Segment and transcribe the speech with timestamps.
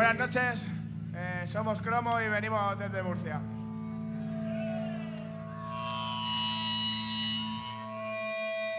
[0.00, 0.66] Buenas noches,
[1.14, 3.38] eh, somos Cromo y venimos desde Murcia.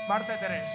[0.10, 0.72] Marte 3.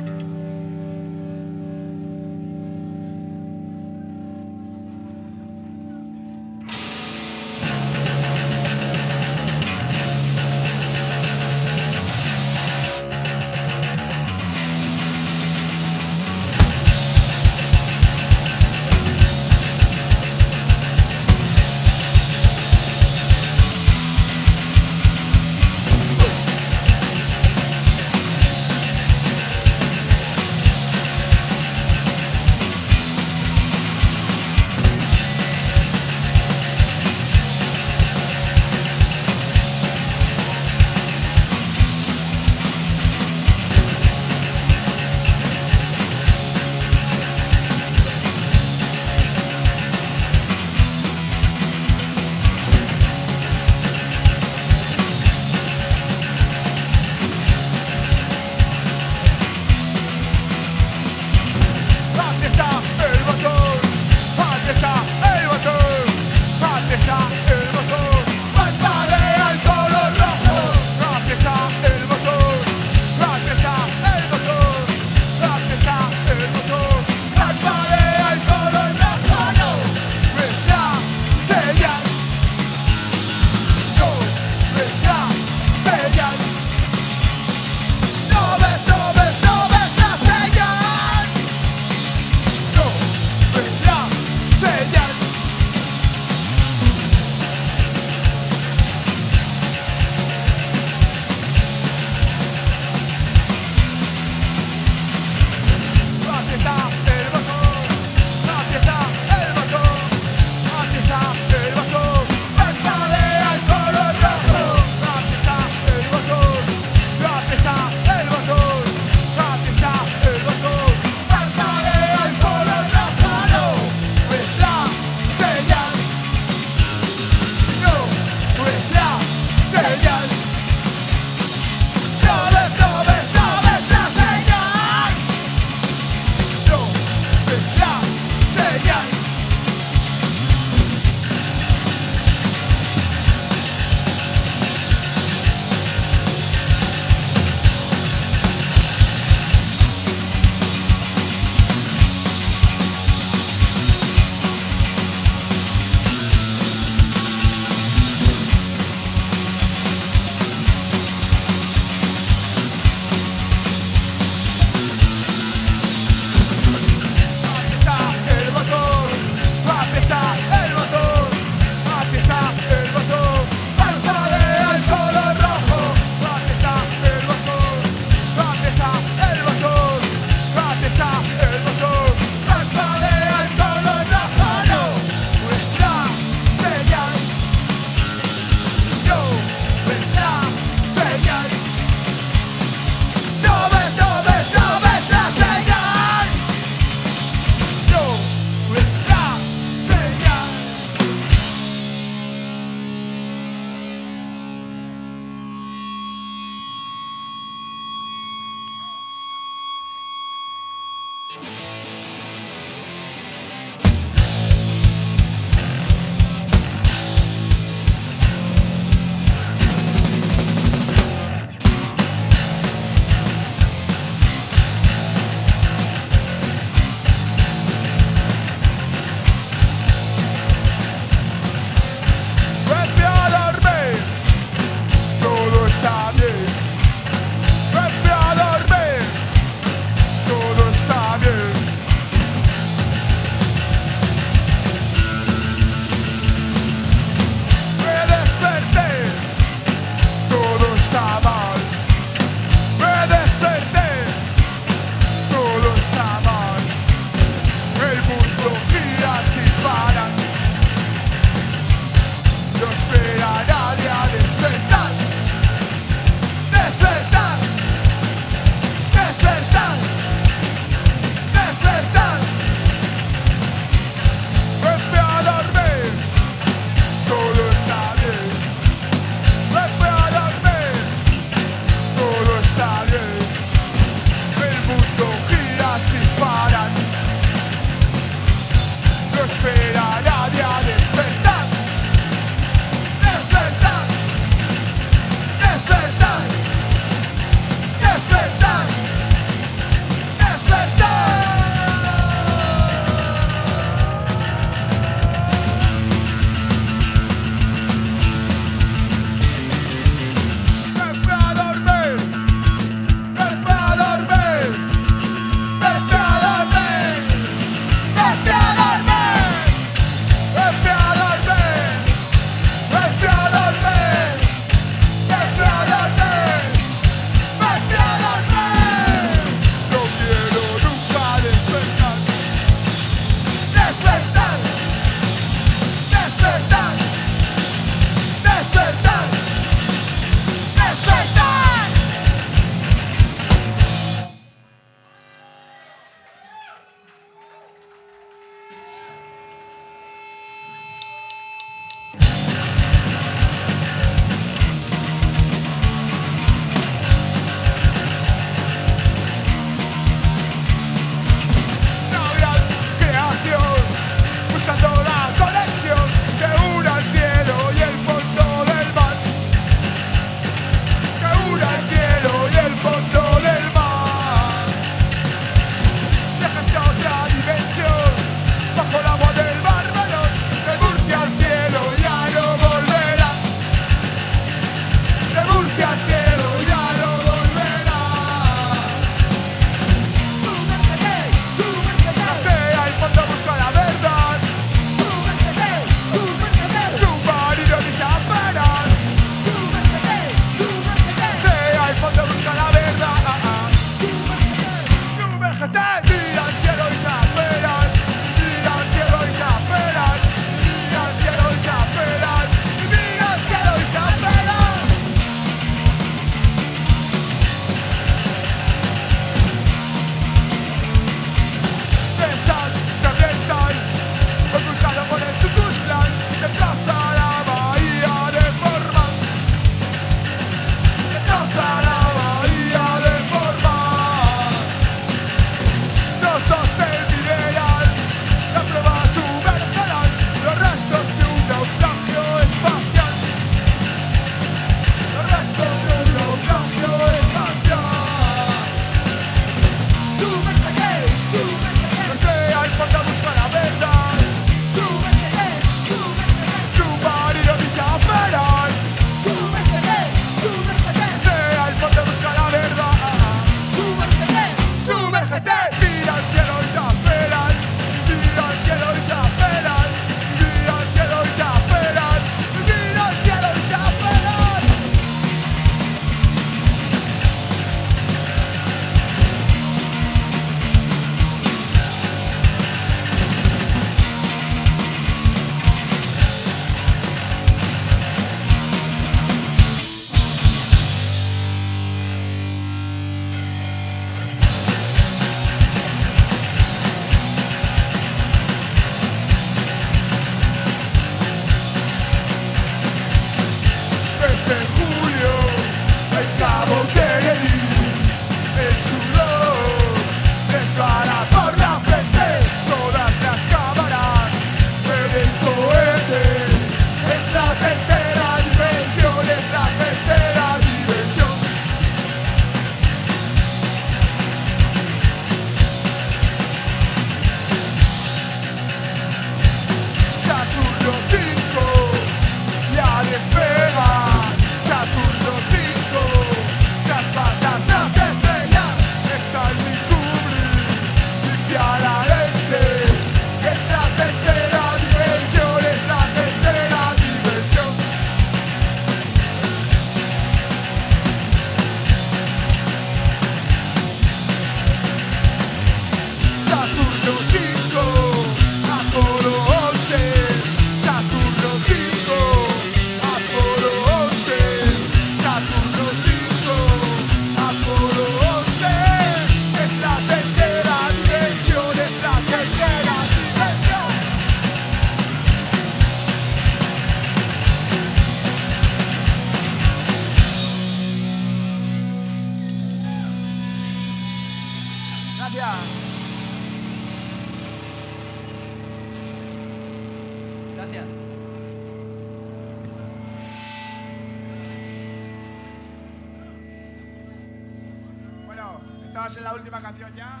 [598.86, 600.00] va a ser la última canción ya.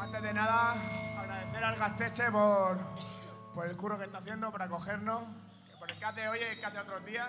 [0.00, 0.72] Antes de nada,
[1.18, 2.78] agradecer al Gasteche por,
[3.54, 5.24] por el curro que está haciendo, por acogernos,
[5.78, 7.28] por el que hace hoy y el que hace otros días.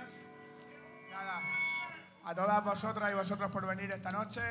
[1.12, 1.42] Nada,
[2.24, 4.42] a todas vosotras y vosotros por venir esta noche,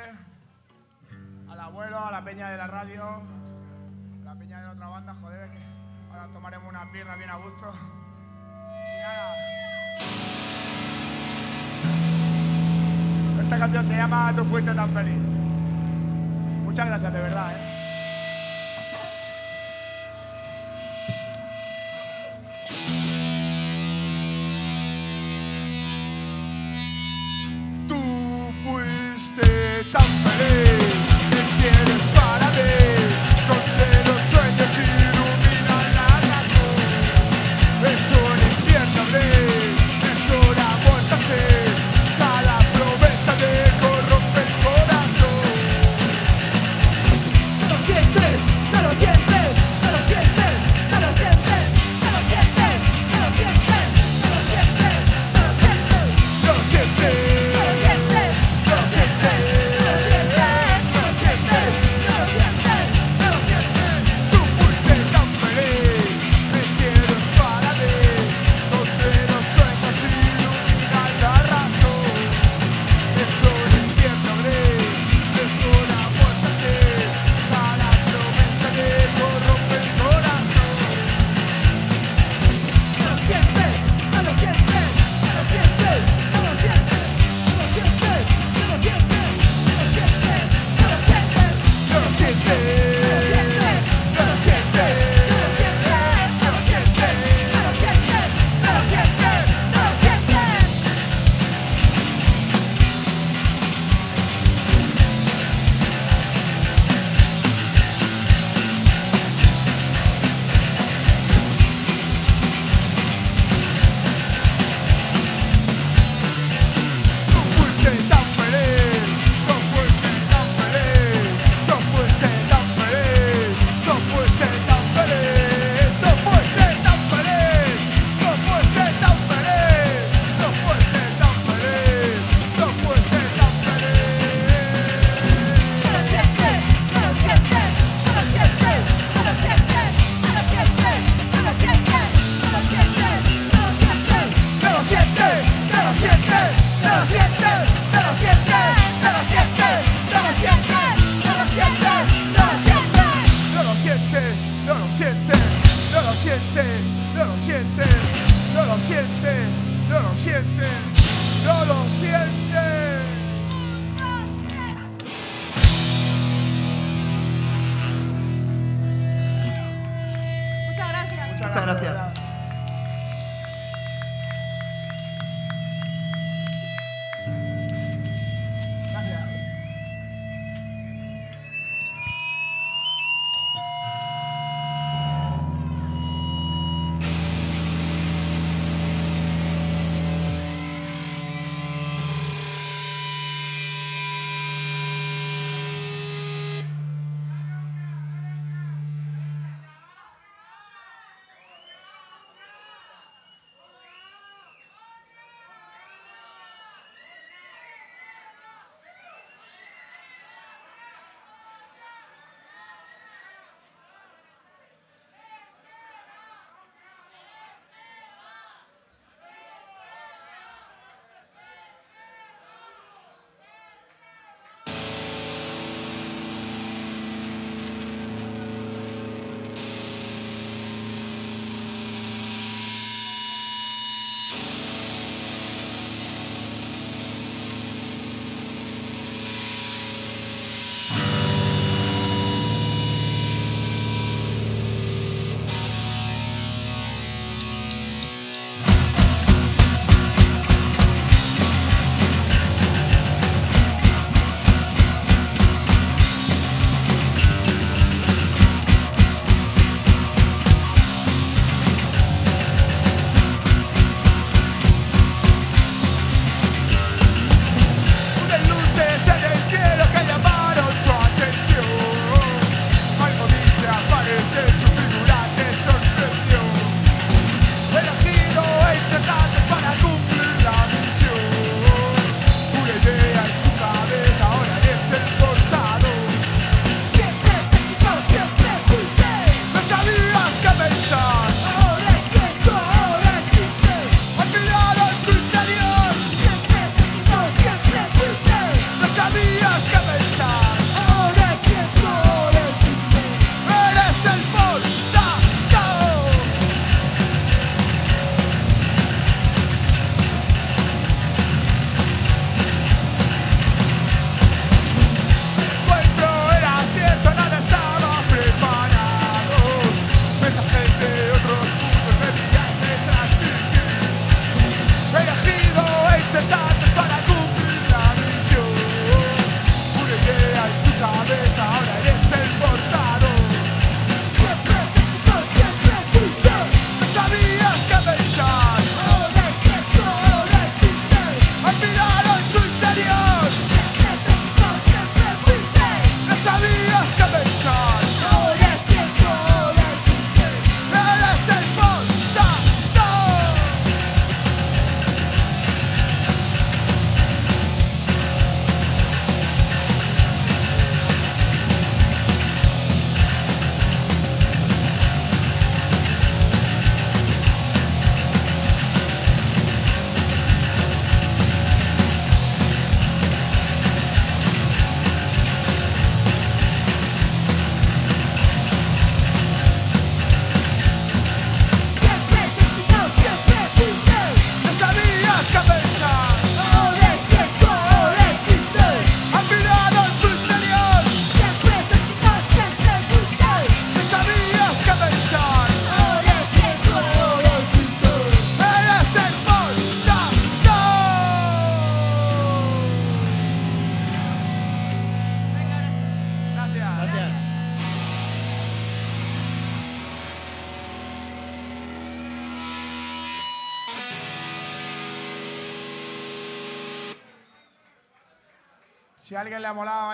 [1.49, 5.15] al abuelo, a la peña de la radio, a la peña de la otra banda,
[5.23, 5.59] joder, que
[6.11, 7.73] ahora tomaremos unas birras bien a gusto.
[9.01, 9.35] Nada.
[13.41, 15.30] Esta canción se llama Tú fuiste tan feliz.
[16.71, 17.57] Muchas gracias, de verdad.
[17.57, 17.70] ¿eh?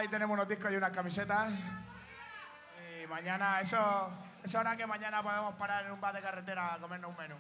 [0.07, 1.53] Ahí tenemos unos discos y unas camisetas.
[3.03, 4.13] Y mañana, eso,
[4.45, 7.35] eso hará que mañana podamos parar en un bar de carretera a comernos un menú.